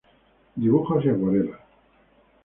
Dibujos 0.55 1.05
y 1.05 1.09
acuarelas. 1.09 1.59